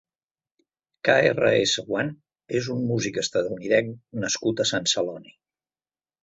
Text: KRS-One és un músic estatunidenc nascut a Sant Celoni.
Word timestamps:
KRS-One 1.09 2.05
és 2.61 2.69
un 2.77 2.81
músic 2.93 3.19
estatunidenc 3.25 3.93
nascut 4.25 4.65
a 4.65 4.69
Sant 4.71 4.91
Celoni. 4.95 5.37